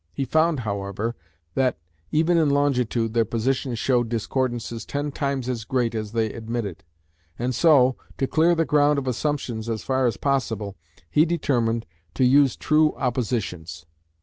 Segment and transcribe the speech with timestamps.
[0.11, 1.15] He found, however,
[1.53, 1.77] that
[2.11, 6.83] even in longitude their positions showed discordances ten times as great as they admitted,
[7.37, 10.75] and so, to clear the ground of assumptions as far as possible,
[11.07, 11.85] he determined
[12.15, 13.85] to use true oppositions.